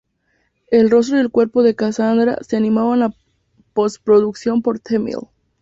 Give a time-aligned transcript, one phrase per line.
[0.71, 3.13] El rostro y el cuerpo de Cassandra se animaron en
[3.75, 5.27] postproducción por The Mill.